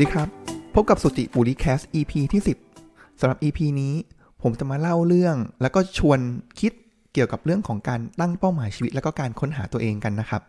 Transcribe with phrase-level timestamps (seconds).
[0.00, 0.30] สดีครับ
[0.74, 2.42] พบกับสุจิบุรีแคส EP ที่
[2.80, 3.94] 10สำหรับ EP นี้
[4.42, 6.18] ผมจะมาเล่าเรื่อง แล้วก็ชวน
[6.60, 6.72] คิด
[7.12, 10.42] เกี่ยวกับเรื่องของการตั้งเป้าหมายชีวิต แล้วก็การค้นหาตัวเองกันนะครับ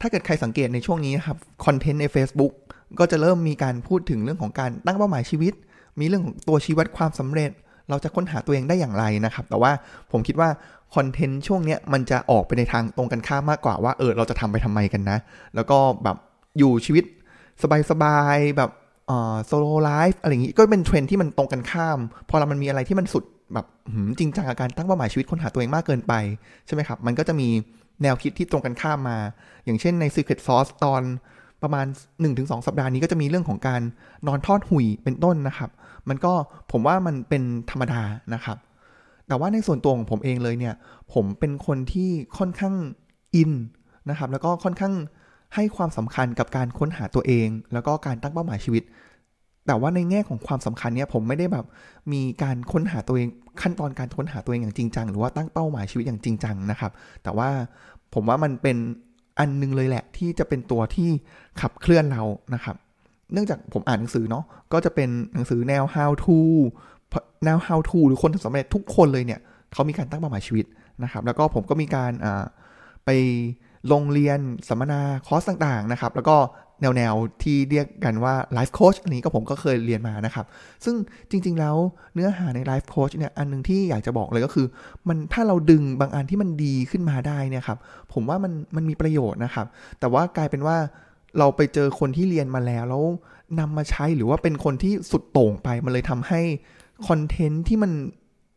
[0.00, 2.52] ถ้าเกิดใครสังเกตในช่วงนี้นะครับคอนเทนต์ใน Facebook
[2.98, 5.52] ก็จะเริ่มมีการพูดถึงเรื่องของการตั้งเป้าหมายชีวิต
[6.00, 7.50] มีเรื่องของตัวชีวัดความสำเร็จ
[7.90, 9.72] เราจะค้นหาตัวเองได้อย่างไรนะครับ แต่ว่า
[10.12, 10.48] ผมคิดว่า
[10.94, 15.18] คอนเทนต์ช่วงนี้มันจะออกไปในทางตรงกันข้ามมากกว่าว่าเออเราจะทำไปทำไมกันนะ
[15.54, 16.16] แล้วก็แบบ
[16.60, 17.04] อยู่ชีวิต
[17.90, 18.70] สบายๆแบบ
[19.46, 21.98] slow life อะไรอย่างงี้ก็เป็นเทรนด์ที่มันตรงกันข้าม
[22.28, 23.24] พอเรามันมีอะไรที่มันสุด
[23.54, 23.66] แบบ
[24.18, 26.12] จริงจังกับการตั้งเป้าหมายชีวิตค้นหาตัวเองมากเกินไป
[26.66, 27.48] ใช่ไหมครับ มันก็จะมี
[28.02, 29.18] แนวคิดที่ตรงกันข้ามมา
[29.64, 31.02] อย่างเช่นใน Secret Sauce ตอน
[31.62, 31.86] ประมาณ
[32.26, 33.82] 1-2 สัปดาห์นี้ก็จะมีเรื่องของการ
[34.26, 35.70] นอนทอดหุ่ยเป็นต้นนะครับ
[36.08, 36.32] มันก็
[36.72, 38.02] ผมว่ามันเป็นธรรมดา
[38.34, 38.56] นะครับ
[39.28, 40.74] แต่ว่าในส่วนตัวของผมเองเลยเนี่ย
[41.12, 42.74] ผมเป็นคนที่ค่อนข้าง
[43.34, 43.52] อิน
[44.10, 44.94] นะครับ แล้วก็ค่อนข้าง
[45.54, 48.82] ให้ความสำคัญกับการค้นหาตัวเอง แล้วก็การตั้งเป้าหมายชีวิต
[49.66, 51.66] แต่ว่าในแง่ของความสำคัญเนี่ยผมไม่ได้แบบ
[52.12, 53.28] มีการค้นหาตัวเอง
[53.62, 57.48] ขั้นตอนการค้นหาตัวเองอย่างจริงจังหรือว่าตั้งเป้าหมายชีวิตอย่างจริงจังนะครับ แต่ว่า
[58.14, 58.76] ผมว่ามันเป็น
[59.38, 61.08] อันนึงเลยแหละที่จะเป็นตัวที่
[61.60, 62.22] ขับเคลื่อนเรา
[62.54, 62.76] นะครับ
[63.32, 66.38] เนื่องจากผมอ่านหนังสือเนาะก็จะเป็นหนังสือแนว how to
[67.44, 69.40] แนว how to หรือคนที่สำเร็จทุกคนเลยเนี่ย
[69.72, 70.66] เขามีการตั้งเป้าหมายชีวิต
[71.02, 72.12] นะครับ แล้วก็ผมก็มีการ
[73.04, 73.10] ไป
[73.92, 74.38] ลงเรียน
[74.68, 76.36] สัมมนาคอร์สต่างๆนะครับ แล้วก็
[76.80, 80.46] แนวๆที่เรียกกันว่า life coach อันนี้ก็ผมก็เคยเรียนมานะครับ
[80.84, 80.94] ซึ่ง
[81.30, 81.76] จริงๆแล้ว
[82.14, 84.66] เนื้อหาใน life coach เนี่ยอันนึงที่อยากจะบอกเลยก็คือ
[85.08, 87.78] มันถ้าเราดึงบางอันที่มันดีขึ้นมาได้เนี่ยครับ
[88.12, 89.66] ผมว่ามันมันมีประโยชน์นะครับ
[90.00, 90.76] แต่ว่ากลายเป็นว่า
[91.38, 93.04] เราไปเจอคนที่เรียนมาแล้วแล้ว
[93.58, 96.40] นำมาใช้หรือว่าเป็นคนที่สุดโต่งไปมันเลยทำให้
[97.08, 97.92] content ที่มัน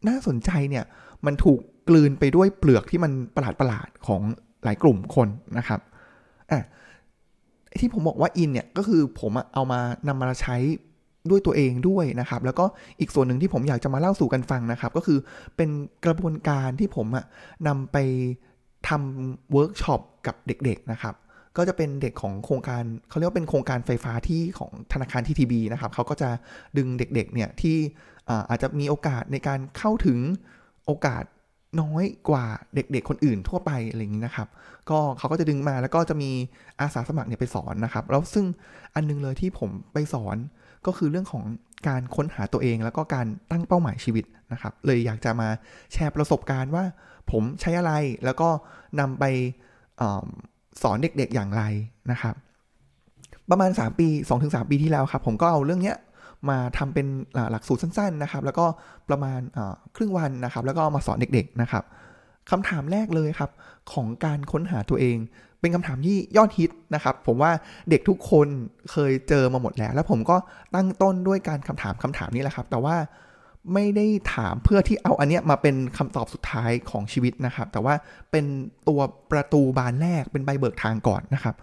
[0.08, 0.86] น่าสนใจเนี่ย
[1.26, 4.22] มันถูกกลืนไปด้วยเปลือกที่มันประหลาดๆของ
[4.64, 5.80] หลายกลุ่มคนนะครับ
[6.52, 6.60] อะ
[7.80, 10.58] ที่ผมบอกว่าอินเนี่ยก็คือผมเอามานำมาใช้
[11.30, 12.66] ด้วยตัวเองด้วยนะครับ แล้วก็
[13.00, 15.20] อีกส่วนหนึ่งที่ผมอยากจะมาเล่าสู่กันฟังนะครับ ก็คือ
[15.58, 15.70] เป็น
[16.06, 17.08] กระบวนการที่ผม
[17.68, 17.98] นำไป
[18.88, 21.16] ทำเวิร์กช็อปกับเด็กๆนะครับ
[21.58, 26.30] ก็จะเป็นเด็กของโครงการเขาเรียกว่าเป็นโครงการไฟฟ้าที่ของธนาคารทีทีบีนะครับเขาก็จะ
[26.78, 27.78] ดึงเด็กๆเนี่ยที่
[28.50, 30.20] อาจจะมีโอกาสในการเข้าถึง
[30.86, 31.24] โอกาส
[31.82, 34.48] น้อยกว่าเด็กๆคนอื่นทั่วไปอะไรอย่างนี้นะครับ
[34.90, 36.32] ก็เขาก็จะดึงมาแล้วก็จะมี
[36.82, 38.46] อาสาสมัครเนี่ยไปสอนนะครับ แล้วซึ่ง
[38.96, 40.38] อันนึงเลยที่ผมไปสอน
[40.86, 41.44] ก็คือเรื่องของ
[41.88, 45.50] การค้นหาตัวเองแล้วก็การตั้งเป้าหมายชีวิตนะครับ เลยอยากจะมา
[45.94, 46.84] แชร์ประสบการณ์ว่า
[47.32, 47.94] ผมใช้อะไร
[48.26, 48.50] แล้วก็
[49.00, 49.24] นำไป
[50.02, 50.04] อ
[50.82, 51.64] สอนเด็กๆอย่างไร
[52.12, 52.36] นะครับ
[53.50, 54.08] ประมาณ 3 ปี
[54.40, 55.98] 2-3 ปีที่แล้วครับ ผมก็เอาเรื่องเนี้ย
[56.50, 57.08] มาทำเป็น
[57.52, 58.66] หลักสูตรสั้นๆนะครับ แล้วก็
[59.10, 59.40] ประมาณ
[59.96, 61.84] ครึ่งวันนะครับ แล้วก็มาสอนเด็กๆนะครับ
[62.52, 63.52] คำถามแรกเลยครับ
[63.94, 65.18] ของการค้นหาตัวเอง
[65.60, 67.52] เป็นคำถามที่ยอดฮิตนะครับ ผมว่า
[67.90, 68.48] เด็กทุกคน
[68.92, 70.38] เคยเจอมาหมดแล้ว แล้วผมก็
[70.76, 72.96] ตั้งต้นด้วยการคำถามคำถามนี้แหละครับ แต่ว่า
[73.74, 74.06] ไม่ได้
[74.36, 77.94] ถามเพื่อที่เอาอันเนี้ยมาเป็นคำตอบสุดท้ายของชีวิตนะครับ แต่ว่า
[78.32, 78.46] เป็น
[78.88, 79.00] ตัว
[79.32, 81.56] ประตูบานแรกเป็นใบเบิกทางก่อนนะครับ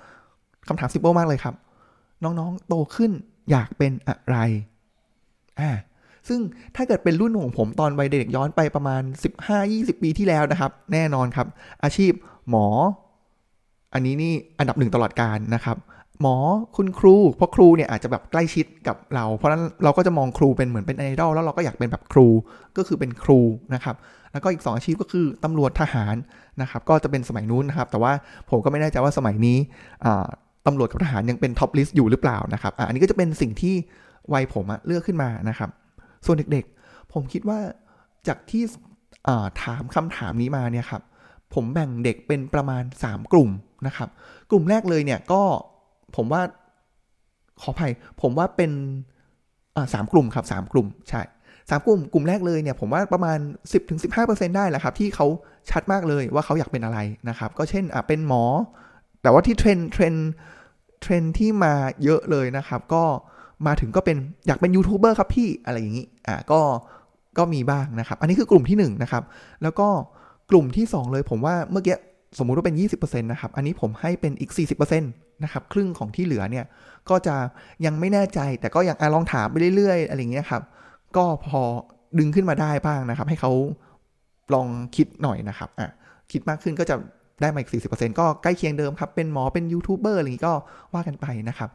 [0.69, 1.55] คำถามซิมเปิลมากเลยครับ
[2.23, 3.13] น้องๆโตขึ้น
[3.51, 4.37] อยากเป็นอะไร
[5.61, 5.71] อ่า
[6.29, 6.41] ซึ่ง
[6.77, 9.03] ถ้าเกิดเป็นรุ่นของผมตอนวัยเด็กย้อนไปประมาณ
[9.53, 11.47] 15-20 ปีที่แล้วนะครับ แน่นอนครับ
[11.85, 12.13] อาชีพ
[12.51, 12.67] หมอ
[13.95, 15.77] อันนี้นี่อันดับหนึ่งตลอดการนะครับ
[16.21, 16.37] หมอ
[16.77, 22.29] คุณครู เพราะครูเนี่ยอาจจะแบบใกล้ชิดกับเรา เพราะนั้นเราก็จะมองครูเป็นเหมือนเป็นไอดอลแล้วเราก็อยากเป็นแบบครู
[22.77, 23.41] ก็คือเป็นครู
[23.75, 23.97] นะครับ
[24.33, 26.15] แล้วก็อีก 2 อาชีพก็คือตำรวจทหาร
[26.63, 28.13] นะครับก็จะเป็นสมัยนู้นนะครับแต่ว่า
[28.51, 29.59] ผมก็ไม่แน่ใจว่าสมัยนี้
[30.67, 33.75] ตำรวจกับทหารยังเป็น top list อยู่หรือเปล่านะครับอันนี้ก็จะเป็นสิ่งที่
[34.33, 35.71] วัยผมเลือกขึ้นมานะครับ
[36.27, 37.59] ส่วนเด็กๆ ผมคิดว่า
[38.29, 38.63] จากที่
[39.63, 41.03] ถามคำถามนี้มาเนี่ยครับ
[41.55, 43.51] ผมแบ่งเด็กเป็นประมาณ 3 กลุ่ม
[43.87, 44.09] นะครับ
[44.51, 45.43] กลุ่มแรกเลยเนี่ยก็
[46.17, 46.43] ผมว่า
[47.63, 48.73] ขออภัยผมว่าเป็น
[49.93, 51.23] สามกลุ่มครับสามกลุ่มใช่
[51.71, 53.39] สามกลุ่มกลุ่มแรกเลยเนี่ยผมว่าประมาณ
[53.99, 55.27] 10-15%ได้แหละครับ ที่เขา
[55.71, 56.99] ชัดมากเลยว่าเขาอยากเป็นอะไร
[57.29, 58.45] นะครับ ก็เช่นเป็นหมอ
[59.23, 61.75] แต่ว่าที่เทรนด์เทรนด์ เทรนด์ที่มา
[62.05, 63.05] เยอะเลยนะครับ ก็
[63.67, 64.17] มาถึงก็เป็น
[64.47, 66.61] อยากเป็นยูทูบเบอร์ครับพี่อะไรอย่างนี้อ่าก็
[67.39, 69.23] ก็มีบ้างนะครับ อันนี้คือกลุ่มที่1นะครับ
[69.63, 69.89] แล้วก็
[70.51, 71.97] กลุ่มที่ 2 เลยผมว่าเมื่อกี้
[72.39, 76.65] สมมุติว่าเป็น 20%นะครับ อันนี้ผมให้เป็นอีก 40%นะครับ ครึ่งของที่เหลือเนี่ย
[77.11, 77.37] ก็จะ
[77.87, 80.63] ยังไม่แน่ใจ แต่ก็ยังอลองถามไปเรื่อยๆ อะไรอย่างเงี้ยครับ
[81.17, 81.61] ก็พอ
[82.19, 83.53] ดึงขึ้นมาได้บ้างนะครับ ให้เขา
[84.55, 84.67] ลอง
[84.97, 85.91] คิดหน่อยนะครับ อะ
[86.33, 86.97] คิดมากขึ้นก็จะ
[87.41, 90.55] ได้มาอีก 40%ก็ใกล้เคียงเดิมครับ เป็นหมอเป็นยูทูบเบอร์อะไรอย่างนี้ก็
[90.95, 91.71] ว่ากันไปนะครับ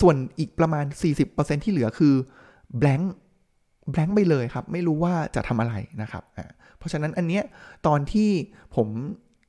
[0.00, 0.84] ส่วนอีกประมาณ
[1.24, 2.14] 40%ที่เหลือคือ
[2.80, 3.04] blank
[3.92, 6.22] blank ไปเลยครับ ไม่รู้ว่าจะทำอะไรนะครับ
[6.78, 7.44] เพราะฉะนั้นอันเนี้ย
[7.86, 8.30] ตอนที่
[8.76, 8.88] ผม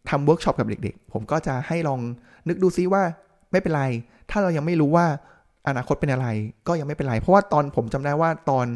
[0.09, 1.99] ทำเวิร์กช็อปกับเด็กๆ ผมก็จะให้ลอง
[2.47, 3.03] นึกดูซิว่า
[3.51, 3.83] ไม่เป็นไร
[4.29, 5.05] ถ้าเรายังไม่รู้ว่า
[5.67, 6.27] อนาคตเป็นอะไร
[6.67, 8.67] ก็ยังไม่เป็นไร เพราะว่าตอนผมจำได้ว่าตอน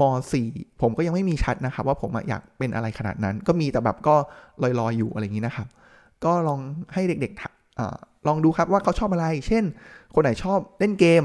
[0.00, 0.02] ม
[0.42, 4.14] .4 ผมก็ยังไม่มีชัดนะครับ ว่าผมอยากเป็นอะไรขนาดนั้น ก็มีแต่แบบก็
[4.62, 5.68] ลอยๆอยู่อะไรอย่างนี้นะครับ
[6.24, 6.60] ก็ลอง
[6.92, 7.80] ให้เด็กๆ อะ
[8.28, 9.64] ลองดูครับว่าเขาชอบอะไร เช่น
[10.14, 11.24] คนไหนชอบเล่นเกม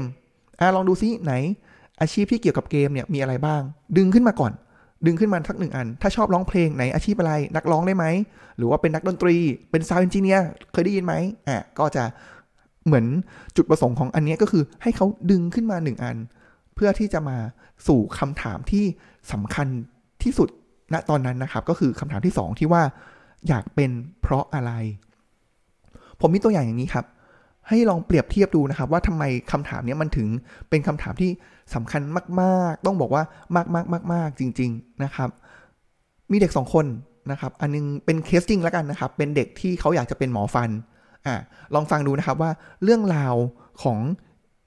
[0.60, 1.32] อะลองดูซิไหน
[2.00, 3.62] อาชีพที่เกี่ยวกับเกมเนี่ยมีอะไรบ้าง
[3.96, 4.52] ดึงขึ้นมาก่อน
[5.06, 8.04] ดึงขึ้นมาสักหนึ่งอัน ถ้าชอบร้องเพลงไหนอาชีพอะไร นักร้องได้ไหม
[8.56, 9.36] หรือว่าเป็นนักดนตรี
[9.70, 11.14] เป็น sound engineer เคยได้ยินไหม
[11.48, 12.04] อะก็จะ
[12.86, 13.06] เหมือน
[13.56, 16.16] จุดประสงค์ของอันนี้ก็คือให้เขาดึงขึ้นมาหนึ่งอัน
[16.74, 17.36] เพื่อที่จะมา
[17.86, 18.84] สู่คำถามที่
[19.32, 19.68] สำคัญ
[20.22, 20.48] ที่สุด
[20.92, 22.82] ณตอนนั้นนะครับ ก็คือคำถามที่สองที่ว่า
[23.48, 23.90] อยากเป็น
[24.20, 24.72] เพราะอะไร
[26.20, 27.06] ผมมีตัวอย่างอย่างนี้ครับ
[27.68, 30.28] ให้ลองเปรียบเทียบดูนะครับว่าทำไมคำถามนี้มันถึง
[30.70, 31.30] เป็นคำถามที่
[31.74, 32.02] สำคัญ
[32.40, 33.22] มาก ๆ ต้องบอกว่า
[34.12, 35.30] มาก ๆๆจริง ๆ นะครับ
[36.30, 36.86] มีเด็กสองคน
[37.30, 40.70] นะครับ อันนึงเป็นเคสจริงแล้วกันนะครับ เป็นเด็กที่เขาอยากจะเป็นหมอฟัน
[41.26, 41.34] อ่า
[41.74, 42.50] ลองฟังดูนะครับว่า
[42.82, 43.34] เรื่องราว
[43.82, 43.98] ของ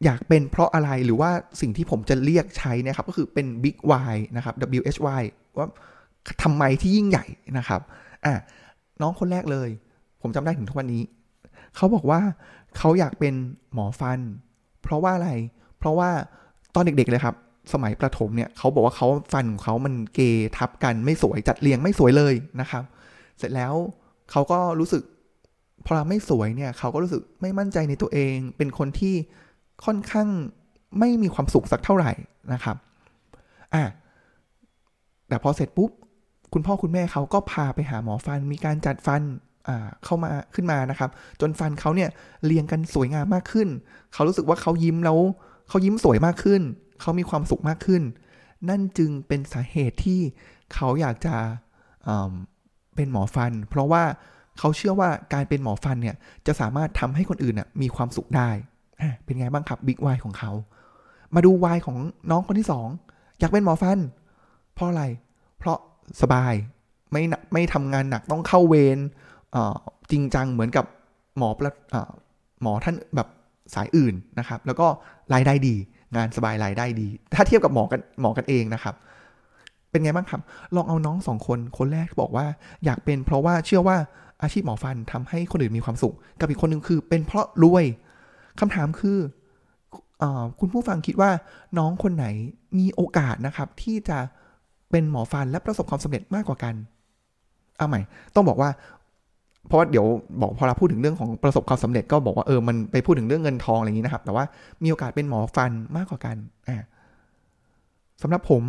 [0.05, 1.31] อยากเป็นเพราะอะไรหรือว่า
[1.61, 5.23] สิ่งที่ผมจะเรียกใช้นะครับ ก็คือเป็น Big why นะครับ W H Y
[5.57, 5.67] ว่า
[6.43, 7.25] ทำไมที่ยิ่งใหญ่
[7.57, 7.81] นะครับ
[8.25, 8.33] อ่า
[9.01, 9.69] น้องคนแรกเลย
[10.21, 11.03] ผมจำได้ถึงทุกวันนี้
[11.75, 12.21] เขาบอกว่า
[12.77, 13.33] เขาอยากเป็น
[13.73, 14.19] หมอฟัน
[14.81, 15.29] เพราะว่าอะไร
[15.77, 16.09] เพราะว่า
[16.75, 17.35] ตอนเด็กๆเลยครับ
[17.73, 20.19] สมัยประถมเนี่ยเขาบอกว่าเขาฟันของเขามันเก
[20.57, 22.83] ทับกันไม่สวยจัดเรียงไม่สวยเลยนะครับ
[23.37, 23.73] เสร็จแล้ว
[24.31, 25.03] เขาก็รู้สึก
[25.85, 29.15] พอเราไม่สวยเนี่ยเขาก็รู้สึกไม่มั่นใจในตัวเอง เป็นคนที่
[29.85, 30.27] ค่อนข้าง
[30.99, 32.11] ไม่มีความสุขสักเท่าไหร่
[32.53, 32.77] นะครับ
[33.73, 33.83] อะ
[35.27, 35.91] แต่พอเสร็จปุ๊บ
[36.53, 39.21] คุณพ่อคุณแม่เขาก็พาไปหาหมอฟัน มีการจัดฟัน
[40.03, 41.09] เข้ามาขึ้นมานะครับ
[41.41, 42.09] จนฟันเขาเนี่ย
[42.45, 43.67] เรียงกันสวยงามมากขึ้น
[44.13, 45.19] เขารู้สึกว่าเขายิ้มแล้ว
[45.69, 46.61] เขายิ้มสวยมากขึ้น
[47.01, 48.01] เขามีความสุขมากขึ้น
[48.69, 50.19] นั่นจึงเป็นสาเหตุที่
[50.73, 51.35] เขาอยากจะ
[52.95, 54.03] เป็นหมอฟัน เพราะว่า
[54.59, 56.15] เขาเชื่อว่าการเป็นหมอฟันเนี่ย
[56.47, 58.49] จะสามารถทำให้คนอื่นน่ะมีความสุขได้
[59.23, 60.51] เป็นไงบ้างครับบิ๊กวายของเขา
[61.35, 61.97] มาดูวายของ
[62.31, 62.87] น้องคนที่สอง
[63.39, 63.99] อยากเป็นหมอฟัน
[64.73, 65.03] เพราะอะไร
[65.59, 65.77] เพราะ
[66.21, 66.53] สบาย
[67.11, 68.99] ไม่ไม่ทำงานหนักต้องเข้าเวร
[70.11, 70.85] จริงจังเหมือนกับ
[71.37, 71.71] หมอประ
[72.61, 73.27] หมอท่านแบบ
[73.73, 74.87] สายอื่นนะครับ แล้วก็
[75.33, 75.75] รายได้ดี
[76.15, 78.95] งานสบายรายได้ดี ถ้าเทียบกับหมอกันหมอกันเองนะครับ
[79.91, 80.41] เป็นไงบ้างครับ
[80.75, 82.45] ลองเอาน้องสองคนคนแรกบอกว่า
[82.85, 83.97] อยากเป็นเพราะว่าเชื่อว่า
[84.41, 87.85] อาชีพหมอฟันทำให้คนอื่นมีความสุข กับอีกคนหนึ่งคือเป็นเพราะรวย
[88.59, 89.17] คำถามคือ
[90.21, 90.23] อ
[90.59, 91.31] คุณผู้ฟังคิดว่า
[91.77, 92.25] น้องคนไหน
[92.79, 94.19] มีโอกาสนะครับ ที่จะ
[94.91, 96.75] เป็นหมอฟันและประสบความสำเร็จมากกว่ากัน
[97.77, 98.01] เอาใหม่
[98.35, 98.69] ต้องบอกว่า
[99.67, 100.05] เพราะว่าเดี๋ยว
[100.41, 104.43] บอกพอเราพูดถึงเรื่องของประสบความสำเร็จก็บอกว่าเออมันไปพูดถึงเรื่องเงินทองอะไรอย่างนี้นะครับ แต่ว่า
[104.83, 106.35] มีโอกาสเป็นหมอฟันมากกว่ากัน
[106.67, 106.77] อ่า
[108.21, 108.63] สำหรับผม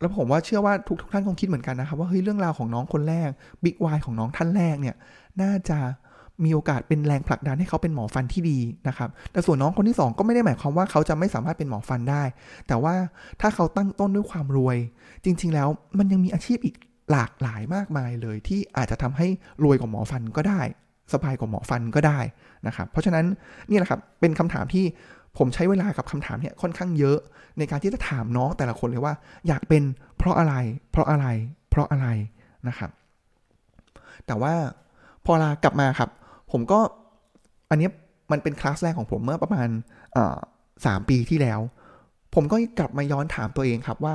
[0.00, 3.28] แล้วผมว่าเชื่อว่าทุกทุกท่านคงคิดเหมือนกันนะครับ ว่าเฮ้ยเรื่องราวของน้องคนแรก
[3.64, 4.96] บิ๊กวายของน้องท่านแรกเนี่ย
[5.42, 5.78] น่าจะ
[6.44, 8.58] มีโอกาสเป็นแรงผลักดันให้เขาเป็นหมอฟันที่ดี
[8.88, 12.22] นะครับ แต่ส่วนน้องคนที่ 2 ก็ไม่ได้หมายความว่าเขาจะไม่สามารถเป็นหมอฟันได้
[12.66, 12.94] แต่ว่า
[13.40, 14.76] ถ้าเขาตั้งต้นด้วยความรวย
[15.24, 16.76] จริง ๆ แล้วมันยังมีอาชีพอีก
[17.10, 19.26] หลากหลายมากมายเลย ที่อาจจะทำให้
[19.64, 20.60] รวยกว่าหมอฟันก็ได้
[21.12, 22.18] สบายกว่าหมอฟันก็ได้
[22.66, 23.24] นะครับ เพราะฉะนั้น
[23.70, 24.84] นี่แหละครับเป็นคำถามที่
[25.38, 27.18] ผมใช้เวลากับคำถามเนี่ยค่อนข้างเยอะ
[27.58, 29.14] ในการที่จะถามน้องแต่ละคนเลยว่า
[29.48, 29.82] อยากเป็น
[30.18, 30.54] เพราะอะไร
[30.90, 31.26] เพราะอะไร
[31.70, 32.06] เพราะอะไร
[32.68, 32.90] นะครับ
[34.26, 34.54] แต่ว่า
[35.24, 36.10] พอลากลับมาครับ
[36.56, 36.80] ผมก็
[37.70, 37.88] อันนี้
[38.32, 39.68] มันเป็นคลาสแรกของผมเมื่อประมาณ
[40.86, 41.60] สามปีที่แล้ว
[42.34, 44.14] ผมก็กลับมาย้อนถามตัวเองครับว่า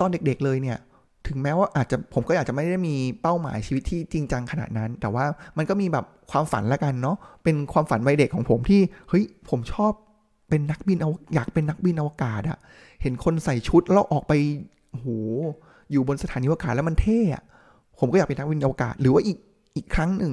[0.00, 0.78] ตอนเด็กๆเลยเนี่ย
[1.26, 5.24] ถึงแม้ว่าอาจจะผมก็อาจจะไม่ได้มีเป้าหมายชีวิตที่จริงจังขนาดนั้น แต่ว่า
[5.56, 9.92] มันก็มีแบบความฝันละกันเนาะเป็นความฝันวัยเด็กของผมที่เฮ้ยผมชอบ
[10.48, 12.58] เป็นนักบินอาอยากเป็นนักบินอวกาศอะ
[13.02, 14.32] เห็นคนใส่ชุดแล้วออกไป
[14.92, 15.06] โห
[15.92, 17.42] อยู่บนสถานีอวกาศแล้วมันเท่อะ
[17.98, 19.38] ผมก็อยากเป็นนักบินอวกาศ หรือว่าอีก
[19.76, 20.32] อีกครั้งหนึ่ง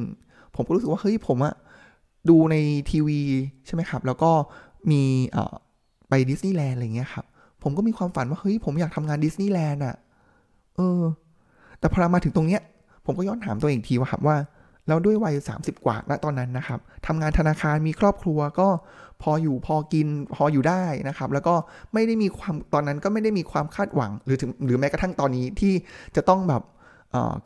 [0.57, 1.53] ผมก็รู้สึกว่าเฮ้ยผมอะ
[2.29, 2.55] ดูใน
[2.89, 3.19] ทีวี
[3.65, 4.31] ใช่ไหมครับ แล้วก็
[4.91, 5.01] มี
[6.09, 7.25] ไปดิสนีย์แลนด์อะไรเงี้ยครับ
[7.63, 9.95] ผมก็มีความฝันว่าเฮ้ยผมอยากทำงานดิสนีย์แลนด์อะ
[10.75, 11.01] เออ
[11.79, 12.61] แต่พอมาถึงตรงเนี้ย
[13.05, 14.37] ผมก็ย้อนถามตัวเองทีว่าครับว่า
[14.87, 18.67] แล้วด้วยวัย 30 กว่าณตอนนั้นนะครับทำงานธนาคารมีครอบครัวก็
[19.21, 21.55] พออยู่พอกินพออยู่ได้นะครับ แล้วก็
[21.93, 25.73] ไม่ได้มีความตอนนั้นก็ไม่ได้มีความคาดหวัง หรือถึงหรือแม้กระทั่งตอนนี้ที่
[26.15, 26.61] จะต้องแบบ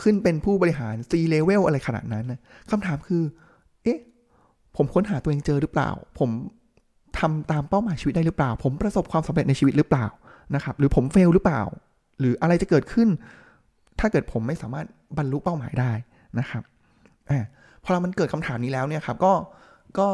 [0.02, 2.40] ขึ้นเป็นผู้บริหาร C level อะไรขนาดนั้นนะ
[2.72, 3.24] คำถามคือ
[3.84, 4.00] เอ๊ะ
[4.76, 5.90] ผมค้นหาตัวเองเจอหรือเปล่า
[6.20, 6.30] ผม
[7.20, 10.08] ทำตามเป้าหมายชีวิตได้หรือเปล่า ผมประสบความสำเร็จในชีวิตหรือเปล่า
[10.56, 11.62] นะครับ หรือผมเฟลหรือเปล่า
[12.20, 13.08] หรืออะไรจะเกิดขึ้น
[14.00, 14.86] ถ้าเกิดผมไม่สามารถ
[15.18, 15.92] บรรลุเป้าหมายได้
[16.40, 16.64] นะครับ
[17.30, 17.32] อ
[17.84, 19.34] พอเรามันเกิดคำถามนี้แล้วเนี่ยครับ ก็
[20.00, 20.08] ก็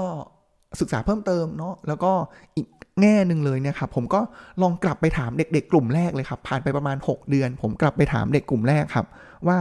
[0.80, 2.12] ศึกษาเพิ่มเติมเนาะแล้วก็
[2.56, 2.68] อีก
[3.02, 4.22] แง่หนึ่งเลยเนี่ยครับผมก็
[4.62, 9.06] ลองกลับไปถามเด็ก ๆ กลุ่มแรกเลยครับ ผ่านไปประมาณ 6 เดือน ผมกลับไปถามเด็กกลุ่มแรกครับ
[9.48, 9.58] ว่า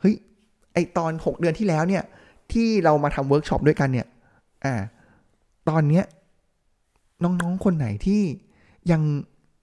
[0.00, 0.14] เฮ้ย
[0.74, 2.02] ไอตอน 6 เดือนที่แล้วเนี่ย
[2.52, 4.06] ที่เรามาทำเวิร์กช็อปด้วยกันเนี่ย
[4.64, 4.74] อ่า
[5.68, 6.04] ตอนเนี้ย
[7.24, 8.22] น้องๆคนไหนที่
[8.92, 9.02] ยัง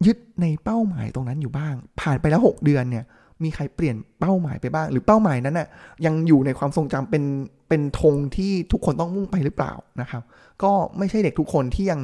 [0.06, 3.06] ยึดในเป้าหมายตรงนั้นอยู่บ้าง ผ่านไปแล้ว 6 เดือนเนี่ย
[3.44, 5.68] มีใครเปลี่ยนเป้าหมายไปบ้าง หรือเป้าหมายนั้นน่ะ
[6.06, 7.24] ยังอยู่ในความทรงจำเป็น
[7.70, 10.24] เป็นธงที่ทุกคนต้องมุ่งไปหรือเปล่านะครับ
[10.64, 12.02] ก็ไม่ใช่เด็กทุกคนที่ยัง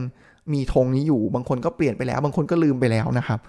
[0.54, 3.40] มีธงนี้อยู่ บางคนก็เปลี่ยนไปแล้ว บางคนก็ลืมไปแล้วนะครับ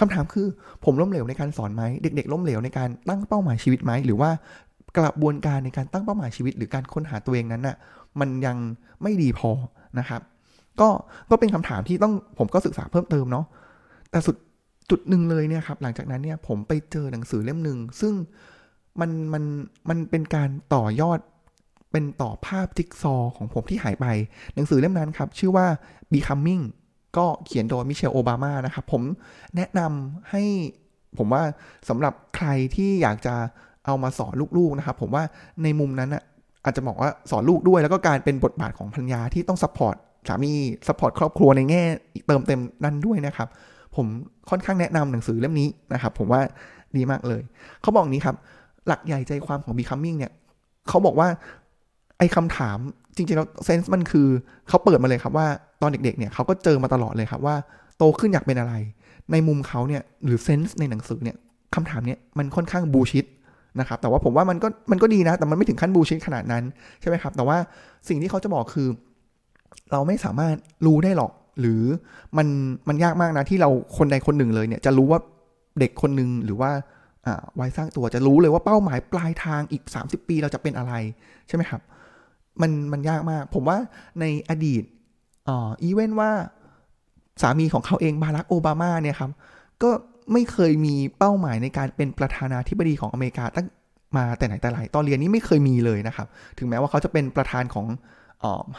[0.00, 0.46] คำถามคือ
[0.84, 4.30] ผมล้มเหลวในการสอนไหมเด็ก ๆ ล้มเหลวในการตั้งเป้าหมายชีวิตไหมหรือว่า
[4.98, 7.76] กระบวนการในการตั้งเป้าหมายชีวิต หรือการค้นหาตัวเองนั้นน่ะ
[8.20, 8.56] มันยัง
[9.02, 9.50] ไม่ดีพอ
[9.98, 10.20] นะครับ
[10.80, 10.88] ก็
[11.30, 13.46] ก็เป็นคำถามที่ต้องผมก็ศึกษาเพิ่มเติมเนาะ
[14.10, 14.36] แต่สุด
[14.90, 18.14] จุดหนึ่งเลยเนี่ยครับหลังจากนั้นเนี่ยผมไปเจอหนังสือเล่มหนึ่งซึ่ง
[19.00, 19.44] มันมัน
[19.88, 21.20] มันเป็นการต่อยอด
[21.92, 24.06] เป็นต่อภาพจิ๊กซอว์ของผมที่หายไป
[24.54, 25.66] หนังสือเล่มนั้นครับ ชื่อว่า
[26.12, 26.62] becoming
[27.16, 29.02] ก็เขียนโดยมิเชลโอบามานะครับ ผม
[29.56, 30.42] แนะนำให้
[31.18, 31.42] ผมว่า
[31.88, 33.34] สำหรับใครที่อยากจะ
[33.86, 35.24] เอามาสอนลูกๆนะครับ ผมว่า
[35.62, 36.22] ในมุมนั้นอะ
[36.64, 39.96] อาจจะบอกว่าสอนลูกด้วยแล้วก็การเป็นบทบาทของภรรยาที่ต้อง support
[40.28, 40.52] สามี
[40.86, 41.82] support ครอบครัวในแง่
[42.26, 43.48] เติมเต็มนั่นด้วยนะครับ
[43.96, 44.06] ผม
[44.50, 46.40] ค่อนข้างแนะนำหนังสือเล่มนี้นะครับ ผมว่า
[46.96, 47.42] ดีมากเลย
[47.82, 48.36] เขาบอกนี้ครับ
[48.86, 50.32] หลักใหญ่ใจความของ becoming เนี่ย
[50.88, 51.28] เขาบอกว่า
[52.18, 52.78] ไอ้คำถาม
[53.16, 54.26] จริงๆแล้ว sense มันคือ
[54.68, 55.46] เขาเปิดมาเลยครับว่า
[55.82, 57.56] ตอนเด็กๆเนี่ยเขาก็เจอมาตลอดเลยครับว่า
[57.98, 58.74] โตขึ้นอยากเป็นอะไร
[59.32, 61.36] ในมุมเขาเนี่ยหรือ sense ในหนังสือเนี่ย
[61.74, 63.24] คำถามเนี่ยมันค่อนข้าง bullshit
[63.80, 66.64] นะครับแต่ว่าผมว่ามันก็มันก็ดีนะ แต่มันไม่ถึงขั้น bullshit ขนาดนั้น
[67.00, 67.56] ใช่ไหมครับ แต่ว่า
[68.08, 68.88] สิ่งที่เขาจะบอกคือ
[69.92, 70.54] เราไม่สามารถ
[70.86, 71.82] รู้ได้หรอก หรือ
[72.36, 72.46] มัน
[72.88, 75.20] มันยากมากนะที่เราคนใดคนหนึ่งเลยเนี่ยจะรู้ว่า
[75.80, 76.70] เด็กคนหนึ่งหรือว่า
[77.60, 80.92] วัยสร้างตัวจะรู้เลยว่าเป้าหมายปลายทางอีก 30 ปีเราจะเป็นอะไร
[81.48, 81.80] ใช่ไหมครับ
[82.62, 83.78] มันมันยากมาก ผมว่า
[84.20, 84.82] ในอดีต
[85.48, 86.30] อ๋ออีเวนว่า
[87.42, 89.30] สามีของเขาเองบารักโอบามาเนี่ยครับ
[89.82, 89.90] ก็
[90.32, 93.66] ไม่เคยมีเป้าหมายในการเป็นประธานาธิบดีของอเมริกาตั้ง
[94.16, 96.26] มาแต่ไหนแต่ไรตอนเรียนนี้ไม่เคยมีเลยนะครับ
[96.58, 97.86] ถึงแม้ว่าเขาจะเป็นประธานของ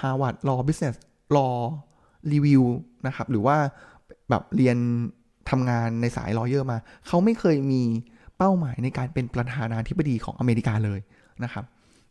[0.02, 0.96] Harvard law business
[1.36, 2.64] law review
[3.08, 3.58] นะครับ หรือว่า
[4.30, 4.78] แบบเรียน
[5.50, 7.84] ทำงานในสาย lawyer มา เขาไม่เคยมี
[8.38, 11.00] เป้าหมายในการเป็นประธานาธิบดีของอเมริกาเลย
[11.44, 11.66] นะครับ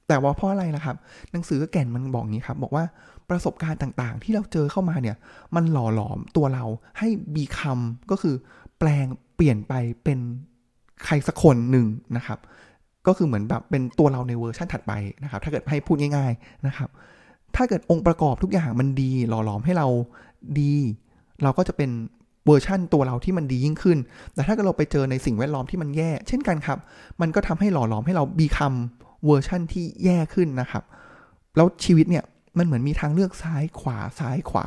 [0.09, 0.97] แต่ว่าเพราะอะไรล่ะครับ
[1.33, 2.85] หนังสือแก่นมันบอกงี้ครับ บอกว่า
[3.31, 5.17] ประสบการณ์ต่างๆ ที่เราเจอเข้ามาเนี่ย
[5.55, 6.65] มันหล่อหลอมตัวเรา
[6.99, 8.35] ให้ become ก็คือ
[8.79, 9.73] แปลงเปลี่ยนไป
[10.05, 10.19] เป็น
[11.05, 11.87] ใครสักคนหนึ่ง
[12.17, 12.39] นะครับ
[13.07, 16.89] ก็คือเหมือนแบบเป็นตัวเราในเวอร์ชันถัดไปนะครับ ถ้าเกิดให้พูดง่าย ๆนะครับ
[17.57, 19.87] ถ้าเกิดองค์ประกอบทุกอย่างมันดีหล่อหลอมให้เรา
[20.61, 20.75] ดี
[21.43, 21.91] เราก็จะเป็น
[22.47, 23.99] เวอร์ชั่นตัวเราที่มันดียิ่งขึ้น
[24.35, 26.79] แต่ถ้าเกิดเราไปเจอในสิ่งแวดล้อมที่มันแย่ เช่นกันครับ
[27.21, 30.85] มันก็ทำให้หล่อหลอมให้เรา become เวอร์ชั่นที่แย่ขึ้นนะครับ
[31.57, 32.25] แล้วชีวิตเนี่ย
[32.59, 34.67] มันเหมือนมีทางเลือกซ้ายขวาซ้ายขวา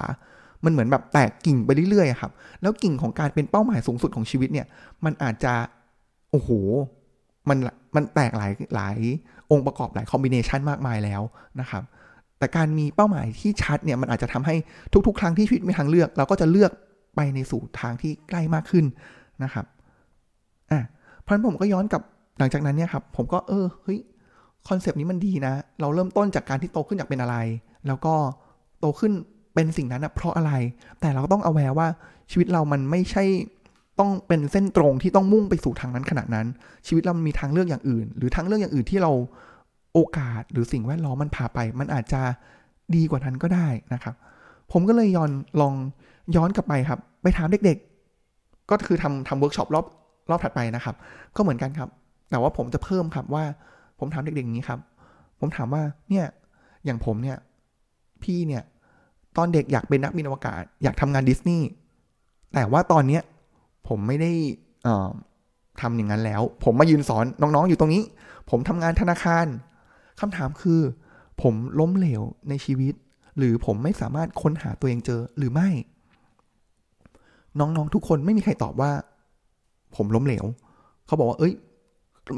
[0.66, 2.32] มันเหมือนแบบแตกกิ่งไปเรื่อยๆครับ
[2.62, 4.68] แล้วกิ่งของการเป็นเป้าหมายสูงสุดของชีวิตเนี่ย
[5.06, 5.54] มันอาจจะ
[6.32, 6.50] โอ้โห
[7.50, 7.58] มัน
[7.96, 8.98] มันแตกหลายหลาย
[9.52, 11.22] องค์ประกอบหลาย combination มากมายแล้ว
[11.60, 11.84] นะครับ
[12.38, 14.56] แต่การมีเป้าหมายที่ชัดเนี่ย มันอาจจะทำให้
[15.08, 16.72] ทุก ๆ ครั้งที่ชีวิตมีทางเลือก เราก็จะเลือก
[17.16, 18.86] ไปในสู่ทางที่ใกล้มากขึ้น
[19.44, 19.66] นะครับ
[20.72, 20.82] อะ
[21.22, 22.02] เพราะฉะนั้นผมก็ย้อนกลับ
[22.40, 24.00] หลังจากนั้นเนี่ยครับ ผมก็เออ เฮ้ย
[24.70, 27.38] concept นี้มันดีนะ เราเริ่มต้นจากการที่โตขึ้นอยากเป็นอะไร
[27.88, 28.14] แล้วก็
[28.80, 29.14] โตขึ้น
[29.56, 30.52] เป็นสิ่งนั้นนะเพราะอะไร
[31.00, 31.88] แต่เราก็ต้อง aware ว่า
[32.32, 33.24] ชีวิตเรามันไม่ใช่
[34.00, 36.48] ต้องเป็นเส้นตรงที่ต้องมุ่งไปสู่ทางนั้นขนาดนั้น
[36.88, 39.12] ชีวิตเรามันมีทางเลือกอย่างอื่น หรือทางเลือกอย่างอื่นที่เรา
[39.94, 42.22] โอกาสหรือสิ่งแวดล้อมมันพาไป มันอาจจะ
[42.96, 44.16] ดีกว่านั้นก็ได้นะครับ
[44.72, 45.74] ผมก็เลยย้อนลอง
[46.36, 49.86] ย้อนกลับไปครับ ไปถามเด็กๆ ก็คือทำทำเวิร์กช็อปรอบ
[50.30, 50.96] รอบถัดไปนะครับ
[51.36, 51.90] ก็เหมือนกันครับ
[52.30, 53.44] แต่ว่าผมจะเพิ่มครับว่า
[54.02, 54.80] ผมถามเด็กๆอย่างนี้ครับ
[55.40, 56.26] ผมถามว่าเนี่ย
[56.86, 57.38] อย่างผมเนี่ย
[58.24, 58.64] พี่เนี่ย
[59.38, 61.68] ตอนเด็กอยากเป็นนักบินอวกาศ อยากทำงานดิสนีย์
[62.54, 63.22] แต่ว่าตอนเนี้ย
[63.88, 64.32] ผมไม่ได้
[65.82, 68.04] ทำอย่างนั้นแล้ว ผมมายืนสอนน้องๆ อยู่ตรงนี้
[68.50, 69.46] ผมทำงานธนาคาร
[70.20, 70.82] คำถามคือ
[71.42, 72.94] ผมล้มเหลวในชีวิต
[73.38, 75.70] หรือผมไม่สามารถค้นหาตัวเองเจอหรือไม่
[77.60, 78.92] น้องๆทุกคนไม่มีใครตอบว่า
[79.96, 80.46] ผมล้มเหลว
[81.06, 81.54] เขาบอกว่า เอ้ย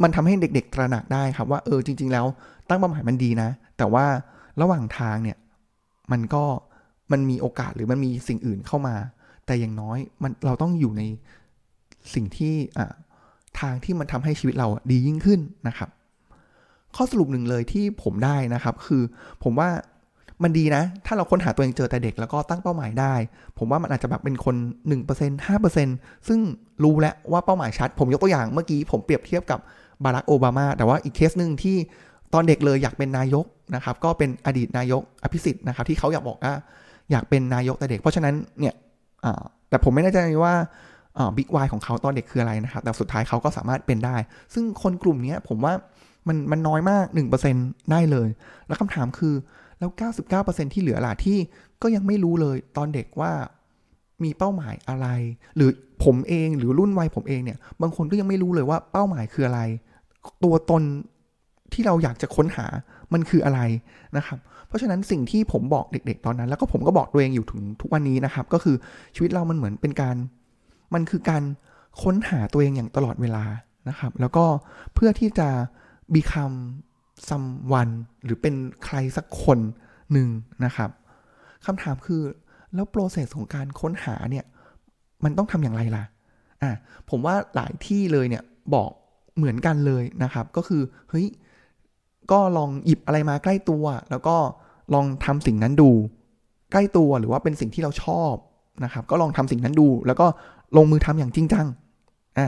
[0.04, 2.25] มันทำให้เด็ก ๆ ตระหนักได้ครับว่าเออจริง ๆ แล้ว
[2.70, 4.06] ตั้งเป้าหมายมันดีนะ แต่ว่า
[4.62, 5.38] ระหว่างทางเนี่ย
[6.12, 6.44] มันก็
[7.12, 8.96] มันมีโอกาสหรือมันมีสิ่งอื่นเข้ามา
[9.46, 11.04] แต่อย่างน้อยมันเราต้องอยู่ใน
[12.13, 12.94] สิ่งที่อ่า
[13.60, 15.90] ทางที่มันทำให้ชีวิตเราดียิ่งขึ้นนะครับ
[16.96, 19.04] ข้อสรุปหนึ่งเลยที่ผมได้นะครับ คือ
[19.44, 19.70] ผมว่า
[20.44, 23.13] มันดีนะ ถ้าเราค้นหาตัวเองเจอแต่เด็กแล้วก็ตั้งเป้าหมายได้
[23.58, 24.56] ผมว่ามันอาจจะแบบเป็นคน
[25.02, 26.40] 1% 5%ซึ่ง
[26.84, 29.60] รู้แล้วว่าเป้าหมายชัด ผมยกตัวอย่างเมื่อกี้ผมเปรียบเทียบกับ
[30.04, 31.75] บารักโอบามา แต่ว่าอีกเคสหนึ่งที่
[32.34, 36.54] ตอนเด็กเลยอยากเป็นนายกนะครับก็เป็นอดีตนายกอภิสิทธิ์นะครับที่เขาอยากบอกว่า
[37.12, 38.75] อยากเป็นนายกแต่เด็ก เพราะฉะนั้นเนี่ย
[39.70, 40.54] แต่ผมไม่แน่ใจว่า
[41.38, 44.16] บิ๊กไวของเขาตอนเด็กคืออะไรนะครับ แต่สุดท้ายเขาก็สามารถเป็นได้
[44.54, 45.74] ซึ่งคนกลุ่มนี้ผมว่า
[46.28, 47.06] มันมันน้อยมาก
[47.50, 48.30] 1%ได้เลย
[48.68, 49.34] แล้วคำถามคือ
[49.84, 49.96] แล้ว
[50.44, 51.38] 99%ที่เหลือล่ะที่
[51.82, 53.32] ก็ยังไม่รู้เลยตอนเด็กว่า
[54.24, 55.08] มีเป้าหมายอะไร
[55.56, 55.70] หรือ
[56.04, 59.60] ผมเองหรือรุ่นวัยผมเองเนี่ย บางคนก็ยังไม่รู้เลยว่าเป้าหมายคืออะไร
[60.44, 60.84] ตัวตน
[61.74, 62.66] ที่เราอยากจะค้นหา
[63.13, 63.60] มันคืออะไร
[64.18, 68.75] นะครับ เพราะฉะนั้นสิ่งที่ผมบอกเด็ก ๆ ตอนนั้น แล้วก็ผมก็บอกตัวเองอยู่ถึงทุกวันนี้นะครับ ก็คือ
[69.16, 70.16] ชีวิตเรามันเหมือนเป็นการ
[70.94, 71.44] มันคือการ
[72.02, 73.44] ค้นหาตัวเองอย่างตลอดเวลา
[73.90, 74.46] นะครับ แล้วก็
[74.94, 75.50] เพื่อที่จะ
[76.16, 76.58] become
[77.29, 77.93] someone
[78.24, 78.55] หรือเป็น
[78.86, 79.60] ใครสักคน
[80.13, 80.27] หนึ่ง
[80.65, 80.89] นะครับ
[81.65, 82.22] คำถามคือ
[82.75, 84.46] แล้วโปรเซสของการค้นหาเนี่ย
[85.24, 86.03] มันต้องทำอย่างไรล่ะ
[86.62, 86.72] อะ
[87.10, 88.43] ผมว่าหลายที่เลยเนี่ย
[88.75, 88.89] บอก
[89.38, 91.27] เหมือนกันเลยนะครับ ก็คือเฮ้ย
[92.32, 94.36] ก็ลองหยิบอะไรมาใกล้ตัว แล้วก็
[94.93, 95.91] ลองทำสิ่งนั้นดู
[96.72, 98.34] ใกล้ตัวหรือว่าเป็นสิ่งที่เราชอบ
[98.84, 100.27] นะครับ ก็ลองทำสิ่งนั้นดู แล้วก็
[100.77, 101.65] ลงมือทำอย่างจริงจัง
[102.39, 102.48] อะ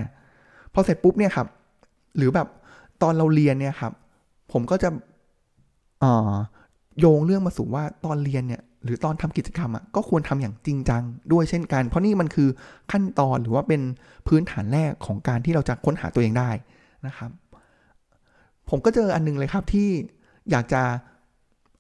[0.73, 1.47] พอเสร็จปุ๊บเนี่ยครับ
[2.17, 2.47] หรือแบบ
[3.01, 3.93] ตอนเราเรียนเนี่ยครับ
[4.57, 4.89] ผมก็จะ
[6.99, 12.49] โยงเรื่องมาสู่ว่าตอนเรียนเนี่ยหรือตอนทำกิจกรรมอะก็ควรทำอย่างจริงจังด้วยเช่นกัน เพราะนี่มันคือ
[12.91, 13.81] ขั้นตอนหรือว่าเป็น
[14.27, 16.49] พื้นฐานแรกของการที่เราจะค้นหาตัวเองได้
[17.07, 17.29] นะครับ
[18.69, 19.89] ผมก็เจออันนึงเลยครับที่
[20.51, 20.81] อยากจะ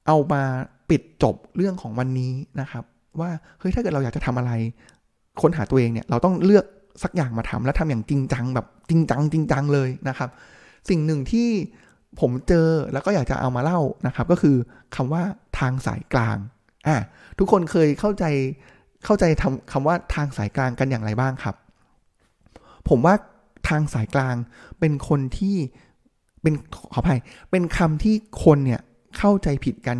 [0.07, 0.41] เอามา
[0.89, 2.83] ปิดจบเรื่องของวันนี้นะครับ
[3.19, 3.29] ว่า
[3.59, 4.51] เฮ้ยถ้าเกิดเราอยากจะทำอะไร
[5.41, 6.65] ค้นหาตัวเองเนี่ยเราต้องเลือก
[7.03, 10.29] สักอย่างมาทำแล้วทำอย่างจริงจังแบบจริงจังจริงจังเลยนะครับ
[10.89, 11.49] สิ่งหนึ่งที่
[12.19, 14.55] ผมเจอแล้วก็อยากจะเอามาเล่านะครับ ก็คือ
[14.95, 15.23] คำว่า
[15.59, 16.37] ทางสายกลาง
[16.87, 16.97] อะ
[17.39, 18.25] ทุกคนเคยเข้าใจ
[19.05, 21.55] เข้าใจทำคำว่าทางสายกลางกันอย่างไรบ้างครับ
[22.89, 23.15] ผมว่า
[23.69, 24.35] ทางสายกลาง
[24.79, 25.55] เป็นคนที่
[26.41, 26.53] เป็น
[26.93, 27.19] ขออภัย
[27.51, 28.81] เป็นคำที่คนเนี่ย
[29.17, 29.97] เข้าใจผิดกัน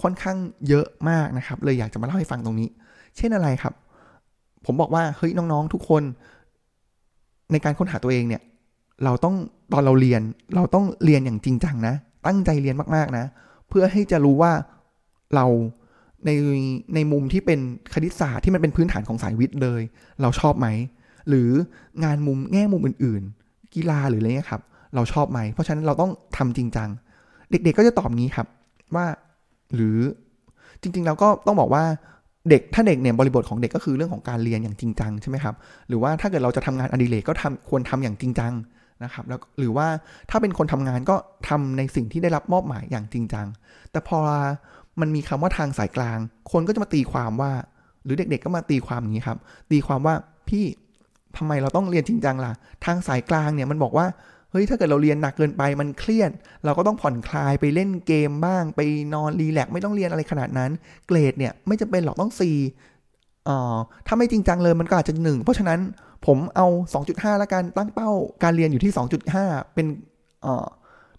[0.00, 0.36] ค่อนข้าง
[0.68, 2.68] เยอะมากนะครับ เลยอยากจะมาเล่าให้ฟังตรงนี้
[3.16, 3.74] เช่นอะไรครับ
[4.64, 6.02] ผมบอกว่าเฮ้ยน้องๆทุกคน
[7.52, 8.42] ในการค้นหาตัวเองเนี่ย
[9.04, 9.36] เราต้อง
[9.72, 10.22] ตอนเราเรียน
[10.54, 11.94] เราต้องเรียนอย่างจริงจังนะ
[12.26, 13.24] ตั้งใจเรียนมากๆนะ
[13.68, 14.52] เพื่อให้จะรู้ว่า
[15.34, 15.46] เรา
[16.26, 16.30] ใน
[16.94, 17.60] ในมุมที่เป็น
[17.94, 19.82] คณิตศาสตร์ที่มันเป็นพื้นฐานของสายวิทย์เลย
[20.22, 20.68] เราชอบไหม
[21.28, 21.50] หรือ
[22.04, 24.62] งานมุมแง่มุมอื่น ๆ กีฬาหรืออะไรเงี้ยครับ
[24.94, 26.88] เราชอบไหม เพราะฉะนั้นเราต้องทำจริงจัง
[27.50, 28.46] เด็ก ๆ ก็จะตอบงี้ครับ
[28.94, 29.06] ว่า
[29.74, 29.98] หรือ
[30.80, 31.84] จริง ๆ เราก็ต้องบอกว่า
[32.50, 35.54] เด็กถ้าเด็กเนี่ยบริบทของเด็กก็คือเรื่องของการเรียนอย่างจริงจังใช่ไหมครับ
[35.88, 38.52] หรือว่าถ้าเกิดเราจะทำงานอดิเรกก็ทำควรทำอย่างจริงจัง
[39.04, 39.86] นะครับแล้วหรือว่า
[40.30, 41.16] ถ้าเป็นคนทำงานก็
[41.48, 43.46] ทำในสิ่งที่ได้รับมอบหมายอย่างจริงจัง
[43.90, 44.18] แต่พอ
[45.00, 46.18] มันมีคำว่าทางสายกลาง
[46.52, 47.52] คนก็จะมาตีความว่า
[48.04, 49.38] หรือเด็กๆก็มาตีความอย่างนี้ครับ
[49.70, 50.14] ตีความว่า
[50.48, 50.64] พี่
[51.36, 52.52] ทำไมเราต้องเรียนจริงจังล่ะ
[52.84, 54.06] ทางสายกลางเนี่ยมันบอกว่า
[54.50, 56.30] เฮ้ยถ้าเกิดเราเรียนหนักเกินไปมันเครียด
[56.64, 58.80] เราก็ต้องผ่อนคลายไปเล่นเกมบ้าง ไป
[59.14, 60.70] นอนรีแลกไม่ต้องเรียนอะไรขนาดนั้น
[61.06, 65.78] เกรดเนี่ยไม่จะเป็นหรอกต้อง4อ่อถ้าไม่จริงจังเลยมันก็อาจจะหนึ่งเพราะฉะนั้น
[66.26, 66.66] ผมเอา
[67.04, 68.10] 2.5ละกันตั้งเป้า
[68.42, 68.92] การเรียนอยู่ที่
[69.34, 69.86] 2.5 เป็น
[70.42, 70.66] เอ่อ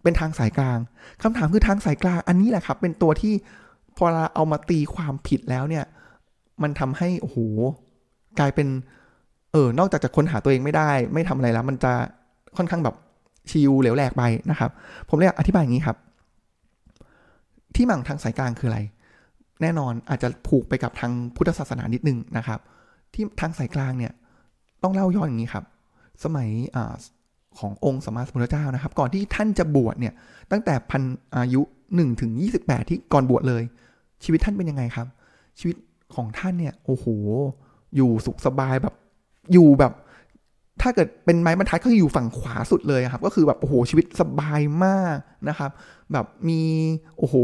[0.03, 0.79] เป็นทางสายกลาง
[1.23, 3.33] คำถามคือทางสายกลาง อันนี้แหละครับ เป็นตัวที่
[3.97, 5.86] พอเราเอามาตีความผิดแล้วเนี่ย
[6.63, 7.38] มันทำให้โอ้โห
[8.39, 8.67] กลายเป็น
[9.51, 11.93] เออนอกจากจะค้นหาตัวเองไม่ได้ ไม่ทำอะไรแล้ว มันจะ
[12.57, 12.95] ค่อนข้างแบบ
[13.49, 14.71] ชิวเหลวแหลกไปนะครับ
[15.10, 15.97] ผมเลยอธิบายอย่างนี้ครับ
[17.75, 18.79] ที่มาของทางสายกลางคืออะไร
[19.62, 22.60] แน่นอนอาจจะผูกไปกับทางพุทธศาสนานิดนึงนะครับ
[23.13, 24.13] ที่ทางสายกลางเนี่ย
[24.83, 25.63] ต้องเล่าย้อนอย่างนี้ครับ
[26.23, 26.77] สมัยอ
[27.59, 30.13] ขององค์สมมาสมุทรเจ้านะครับ ก่อนที่ท่านจะบวชเนี่ย
[30.51, 31.03] ตั้งแต่พัน
[31.35, 31.61] อายุ
[31.91, 33.63] 1ถึง28 ที่ก่อนบวชเลย
[34.23, 35.07] ชีวิตท่านเป็นยังไงครับ
[35.59, 35.75] ชีวิต
[36.15, 37.05] ของท่านเนี่ย โอ้โห
[37.95, 38.95] อยู่สุขสบายแบบ
[39.53, 39.93] อยู่แบบ
[40.81, 45.15] ถ้าเกิดเป็นไม้บรรทัดก็อยู่ฝั่งขวาสุดเลยครับ ก็คือแบบโอ้โหชีวิตสบายมาก
[45.49, 45.71] นะครับ
[46.11, 46.61] แบบมี
[47.17, 47.35] โอ้โห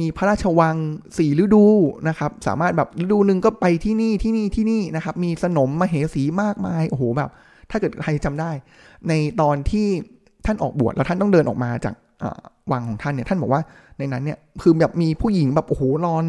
[0.00, 0.76] มีพระราชวัง
[1.18, 1.64] สี่ฤดู
[2.08, 7.30] นะครับ สามารถแบบฤดูหนึ่งก็ไปที่นี่ที่นี่ที่นี่นะครับ มีสนมมเหสีมากมาย โอ้โหแบบ
[7.70, 8.50] ถ้าเกิดใครจำได้
[9.08, 9.86] ในตอนที่
[10.46, 11.94] ท่านออกบวชแล้วท่านต้องเดินออกมาจาก
[12.72, 13.62] วังของท่านเนี่ย ท่านบอกว่า
[13.98, 16.24] ในนั้นเนี่ยคือแบบมีผู้หญิงแบบโอ้โหนอน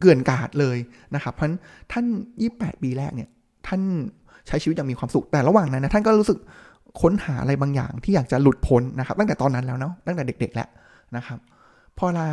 [0.00, 0.76] เกื่อนกาดเลย
[1.14, 1.50] นะครับ เพราะ
[1.92, 2.04] ท่าน
[2.40, 3.28] ยี่แปดปีแรกเนี่ย
[3.66, 3.80] ท่าน
[4.46, 6.38] ใช้ชีวิตอย่างมีความสุขแต่ระหว่างนั้นนะท่านก็รู้สึก
[7.00, 10.68] ค้นหาอะไรบางอย่างที่อยากจะหลุดพ้นนะครับ ตั้งแต่ตอนนั้นแล้วเนาะตั้งแต่เด็ก ๆ แล้ว
[11.16, 11.38] นะครับ
[11.98, 12.28] พอลา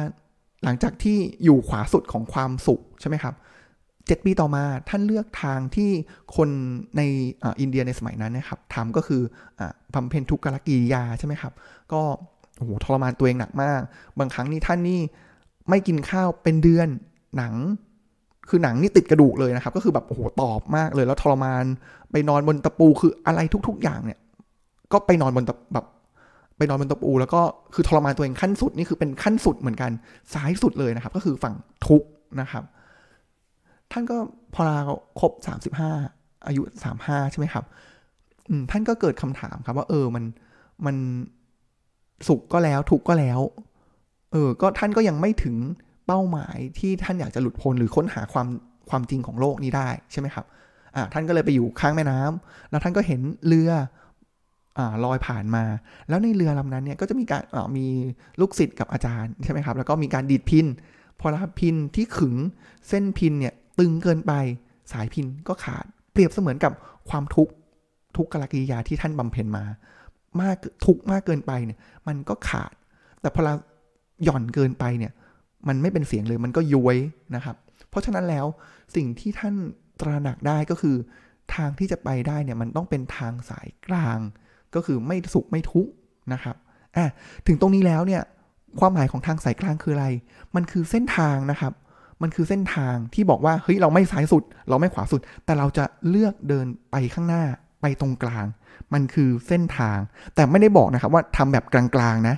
[0.64, 3.36] หลังจากที่อยู่ขวาสุดของความสุขใช่ไหมครับ
[4.08, 5.90] เจ็ดปีต่อมาท่านเลือกทางที่
[6.36, 6.50] คน
[6.98, 7.02] ใน
[7.44, 9.22] อินเดียในสมัยนั้นนะครับทำก็คือ
[9.94, 11.54] บำเพ็ญทุกขลกิริยาใช่ไหมครับ
[11.94, 12.02] ก็
[12.58, 13.82] โอ้โหทรมานตัวเองหนักมาก
[14.20, 15.00] บางครั้งนี่ท่านนี่
[15.70, 16.88] ไม่กินข้าวเป็นเดือน
[17.38, 17.54] หนัง
[18.50, 21.64] คือหนังนี่ติดกระดูกเลยนะครับ ก็คือแบบโอ้โหตอบมากเลยแล้วทรมาน
[22.12, 24.20] ไปนอนบนตะปูคืออะไรทุก ๆ อย่างเนี่ย
[24.92, 25.86] ก็ไปนอนบนแบบ
[26.58, 27.42] ไปนอนบนตะปูแล้วก็
[27.74, 29.92] คือทรมานตัวเองขั้นสุดนี่คือเป็นขั้นสุดเหมือนกัน
[30.34, 31.56] ซ้ายสุดเลยนะครับ ก็คือฝั่ง
[31.88, 32.04] ทุก
[32.42, 32.64] นะครับ
[33.92, 34.18] ท่านก็
[34.54, 34.78] พอลา
[35.20, 35.92] ครบสามสิบห้า
[36.48, 37.66] อายุสามห้าใช่ไหมครับ
[38.72, 40.24] ท่านก็เกิดคำถามครับ ว่าเออมัน
[40.86, 40.96] มัน
[42.28, 43.40] สุขก็แล้วทุกก็แล้ว
[44.32, 45.56] เออ ก็ท่านก็ยังไม่ถึง
[46.08, 48.48] เป้าหมายที่ท่านอยากจะหลุดพ้นหรือค้นหาความ
[48.90, 50.46] ความจริงของโลกนี้ได้ใช่ไหมครับ
[50.96, 53.72] อ่าท่านก็เลยไปอยู่ข้างแม่น้ำแล้วท่านก็เห็นเรือ
[55.06, 55.64] ลอยผ่านมา
[56.10, 57.44] แล้วในเรือลำนั้นเนี่ยก็จะมีการ
[57.78, 57.86] มี
[58.40, 60.66] ลูกศิษย์กับอาจารย์ใช่ไหมครับ แล้วก็มีการดีดพิน
[61.20, 62.36] พอรับพินที่ขึง
[62.90, 64.34] เส้นพินเนี่ยตึงเกินไป
[64.92, 66.74] สายพินก็ขาด เปรียบเสมือนกับ
[67.10, 67.54] ความทุกข์
[68.18, 69.66] ทุกขกิริยาที่ท่านบำเพ็ญมา
[70.42, 72.74] มากทุกมากเกินไปเนี่ย มันก็ขาด
[73.22, 73.54] แต่พอเรา
[74.24, 75.12] หย่อนเกินไปเนี่ย
[75.68, 76.98] มันไม่เป็นเสียงเลยมันก็ย้วย
[77.36, 77.56] นะครับ
[77.90, 78.46] เพราะฉะนั้นแล้ว
[78.96, 79.56] สิ่งที่ท่าน
[80.00, 80.96] ตระหนักได้ก็คือ
[81.56, 84.20] ทางที่จะไปได้เนี่ยมันต้องเป็นทางสายกลาง
[84.76, 85.92] ก็คือไม่สุขไม่ทุกข์
[86.34, 86.56] นะครับ
[86.98, 87.06] อะ
[87.48, 88.22] ถึงตรงนี้แล้วเนี่ย
[88.80, 90.08] ความหมายของทางสายกลางคืออะไร
[90.56, 91.74] มันคือเส้นทางนะครับ
[92.22, 97.44] มันคือเส้นทางที่บอกว่าเฮ้ยเราไม่ซ้ายสุด เราไม่ขวาสุด แต่เราจะเลือกเดินไปข้างหน้า
[97.82, 98.46] ไปตรงกลาง
[98.94, 99.98] มันคือเส้นทาง
[100.36, 102.36] แต่ไม่ได้บอกนะครับว่าทำแบบกลางๆนะ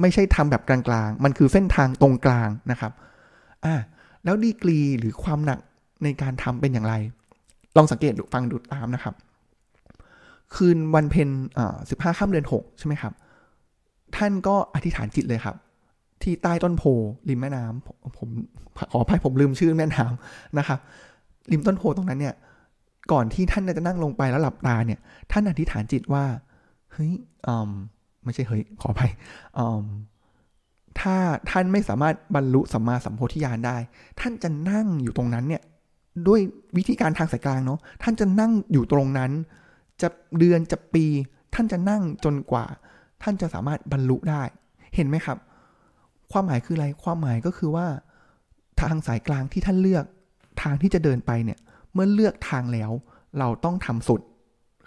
[0.00, 2.92] ไม่ใช่ทำแบบกลางๆ มันคือเส้นทางตรงกลางนะครับ
[3.64, 3.74] อ่า
[4.24, 5.58] แล้วดีกรีหรือความหนัก
[6.04, 6.94] ในการทำเป็นอย่างไร
[7.76, 9.14] ลองสังเกตดูฟังดูตามนะครับ
[10.56, 11.28] คืนวันเพ็ญ
[11.90, 13.12] สิบห้าค่ำเดือนหกใช่ไหมครับ
[14.16, 15.56] ท่านก็อธิษฐานจิตเลยครับ
[16.22, 16.82] ที่ใต้ต้นโพ
[17.28, 18.28] ริมแม่น้ำผมผม
[18.92, 20.78] ขออภัยผมลืมชื่อแม่น้ำนะครับ
[21.52, 22.34] ริมต้นโพตรงนั้นเนี่ย
[23.12, 25.00] ก่อนที่ท่านจะนั่งลงไปแล้วหลับตาเนี่ย
[25.32, 26.24] ท่านอธิษฐานจิตว่า
[26.92, 27.12] เฮ้ย
[27.46, 27.70] อืม
[28.24, 29.10] ไม่ใช่เฮ้ยขออภัย
[29.58, 29.84] อืม
[31.00, 31.16] ถ้า
[31.50, 33.76] ท่านไม่สามารถบรรลุสัมมาสัมโพธิญาณได้
[34.20, 35.62] ท่านจะนั่งอยู่ตรงนั้นเนี่ย
[36.28, 36.40] ด้วย
[36.76, 39.30] วิธีการทางสายกลางเนาะท่านจะนั่งอยู่ตรงนั้น
[40.00, 41.04] จะเดือนจะปี
[41.54, 42.64] ท่านจะนั่งจนกว่า
[43.22, 44.42] ท่านจะสามารถบรรลุได้
[44.94, 45.38] เห็นไหมครับ
[46.32, 47.86] ความหมายคืออะไรความหมายก็คือว่า
[48.80, 50.04] ทางสายกลางที่ท่านเลือก
[50.62, 51.58] ทางที่จะเดินไปเนี่ย
[51.92, 52.90] เมื่อเลือกทางแล้ว
[53.38, 54.20] เราต้องทำสุด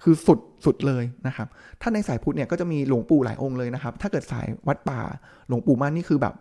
[0.03, 1.47] คือสุดสุดเลยนะครับ
[1.81, 4.99] ถ้าในสายพุทธเนี่ยก็จะมีหลวงปู่หลายองค์เลยนะครับ ถ้าเกิดสายวัดป่า
[5.47, 6.33] หลวงปู่มั่นนี่คือแบบ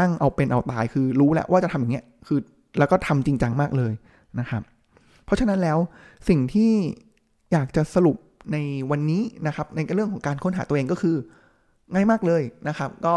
[0.00, 2.38] นั่งเอาเป็นเอาตายคือรู้แล้วว่าจะทำอย่างเงี้ยคือ
[2.78, 3.92] แล้วก็ทำจริงจังมากเลย
[4.40, 4.62] นะครับ
[5.24, 5.78] เพราะฉะนั้นแล้ว
[6.28, 6.72] สิ่งที่
[7.54, 8.16] อยากจะสรุป
[8.52, 8.56] ใน
[8.90, 11.16] วันนี้นะครับ ในเรื่องของการค้นหาตัวเองก็คือ
[11.92, 13.14] ง่ายมากเลยนะครับ ก็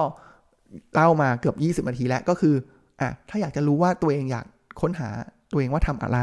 [0.93, 2.55] เล่ามาเกือบ 20 นาทีแล้วก็คือ
[2.99, 4.45] อะถ้าอยากจะรู้ว่าตัวเองอยาก
[4.81, 5.09] ค้นหา
[5.51, 6.19] ตัวเองว่าทำอะไร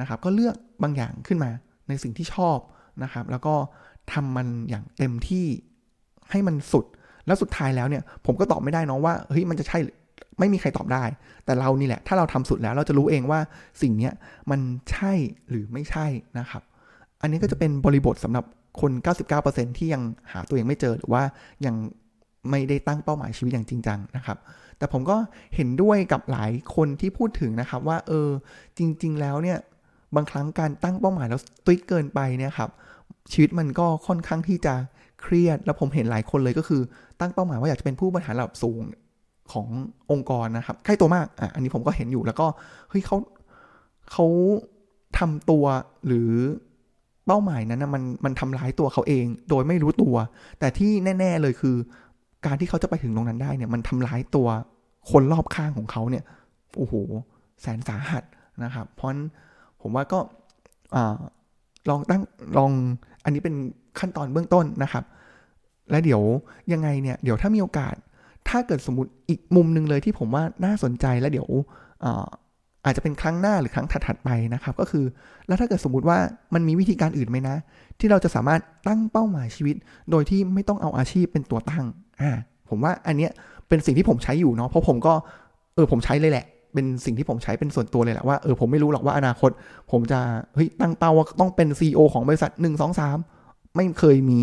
[0.00, 1.50] นะครับ ก็เลือกบางอย่างขึ้นมา
[1.88, 2.58] ในสิ่งที่ชอบ
[3.02, 3.54] นะครับ แล้วก็
[4.12, 5.46] ทำมันอย่างเต็มที่
[6.30, 6.84] ให้มันสุด
[7.26, 9.78] แล้วสุดท้ายแล้วเนี่ย ผมก็ตอบไม่ได้น้องว่าเฮ้ยมันจะใช่
[10.38, 11.04] ไม่มีใครตอบได้
[11.44, 13.40] แต่เรานี่แหละ ถ้าเราทำสุดแล้วเราจะรู้เองว่า
[13.82, 14.10] สิ่งนี้
[14.50, 15.12] มันใช่
[15.50, 16.06] หรือไม่ใช่
[16.38, 16.62] นะครับ
[17.22, 18.44] อันนี้ก็จะเป็นบริบทสำหรับ
[18.80, 18.92] คน
[19.34, 20.02] 99%ที่ยัง
[20.32, 21.22] หาตัวเองไม่เจอหรือว่า
[21.66, 21.74] ยัง
[22.50, 24.38] ไม่ได้ตั้งเป้าหมายชีวิตอย่างจริงจังนะครับ
[24.78, 25.16] แต่ผมก็
[25.54, 28.28] เห็นด้วยกับหลายคนที่พูดถึงนะครับว่าเออ
[28.78, 29.58] จริง ๆ แล้วเนี่ย
[30.16, 32.70] บางครั้งการตั้งเป้าหมายแล้วตุ้ยเกินไปเนี่ยครับ
[33.32, 34.74] ชีวิตมันก็ค่อนข้างที่จะ
[35.22, 36.82] เครียด แล้วผมเห็นหลายคนเลยก็คือ
[37.20, 38.82] ตั้งเป้าหมายว่าอยากจะเป็นผู้บริหารระดับสูง
[39.52, 39.68] ของ
[40.10, 42.46] องค์กรนะครับใกล้ตัวมากอะอันนี้ผมก็เห็นอยู่แล้วก็
[42.90, 43.16] เฮ้ยเขา
[44.12, 44.26] เขา
[45.18, 45.64] ทำตัว
[46.06, 46.30] หรือ
[47.28, 50.14] เป้าหมายนั้นนะมันมันทำร้ายตัวเขาเอง โดยไม่รู้ตัว
[50.58, 51.76] แต่ที่แน่ ๆเลยคือ
[52.46, 54.48] การที่เขาจะไปถึงตรงนั้นได้เนี่ย มันทำร้ายตัว
[55.10, 56.24] คนรอบข้างของเขาเนี่ย
[56.76, 56.94] โอ้โห
[57.60, 58.22] แสนสาหัส
[58.64, 59.08] นะครับ เพราะ
[59.82, 60.20] ผมว่าก็
[61.88, 62.22] ลองตั้ง
[62.58, 62.70] ลอง
[63.24, 63.54] อันนี้เป็น
[63.98, 65.04] ขั้นตอนเบื้องต้นนะครับ
[65.90, 66.22] และเดี๋ยว
[66.72, 67.94] ยังไงเนี่ยเดี๋ยวถ้ามีโอกาส
[68.48, 71.48] ถ้าเกิดสมมติอีกมุมหนึ่งเลยที่ผมว่าน่าสนใจแล้วเดี๋ยว
[72.84, 75.04] อาจจะเป็นครั้งหน้าหรือครั้งถัดๆไปนะครับ ก็คือ
[75.46, 76.18] แล้วถ้าเกิดสมมติว่า
[76.54, 77.56] มันมีวิธีการอื่นไหมนะ
[77.98, 79.76] ที่เราจะสามารถตั้งเป้าหมายชีวิต
[80.10, 81.84] โดยที่ไม่ต้องเอาอาชีพเป็นตัวตั้ง
[82.20, 82.30] อ่า
[82.68, 83.32] ผมว่าอันเนี้ย
[83.68, 85.14] เป็นสิ่งที่ผมใช้อยู่เนาะเพราะผมก็
[85.74, 89.50] เออผมใช้เลยแหละ เป็นสิ่งที่ผมใช้เป็นส่วนตัวเลยแหละว่าเออผมไม่รู้หรอกว่าอนาคต
[89.90, 90.20] ผมจะ
[90.54, 94.40] เฮ้ยตั้งเป้าว่าต้องเป็น CEO ของบริษัท 1 2 3 ไม่เคยมี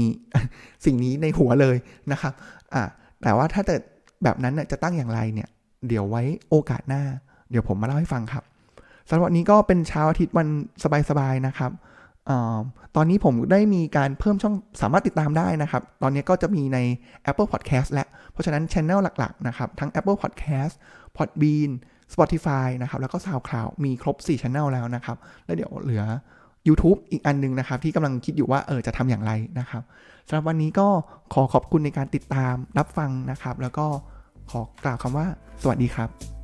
[0.86, 1.76] สิ่งนี้ในหัวเลย
[2.12, 2.34] นะครับ
[2.74, 2.84] อ่า
[3.24, 3.82] แต่ว่าถ้าเกิด
[4.24, 5.50] แบบนั้นจะตั้งอย่างไรเนี่ย
[5.88, 7.04] เดี๋ยวไว้โอกาสหน้า
[7.50, 8.44] เดี๋ยวผมมาเล่าให้ฟังครับ
[9.10, 10.48] สำหรับวันนี้ก็เป็นเช้าอาทิตย์วัน
[11.10, 11.72] สบายๆนะครับ
[12.30, 12.32] อ
[12.96, 16.78] ตอนนี้ผมได้มีการเพิ่มช่องสามารถติดตามได้นะครับ ตอนนี้ก็จะมีใน
[17.30, 20.74] Apple Podcast และ เพราะฉะนั้นช anel หลักๆนะครับ ทั้ง Apple Podcast
[21.18, 21.72] Podbean
[22.14, 26.04] Spotify นะครับ แล้วก็ SoundCloud มีครบ 4 Channel แล้วนะครับ แล้วเดี๋ยวเหลือ
[26.68, 29.84] YouTube อีกอันนึงนะครับ ที่กำลังคิดอยู่ว่าเออจะทำอย่างไรนะครับ
[30.28, 30.88] สำหรับวันนี้ก็
[31.34, 33.86] ขอขอบคุณในการติดตามรับฟังนะครับ แล้วก็
[34.52, 35.26] ขอกล่าวคำว่า
[35.62, 36.35] สวัสดีครับ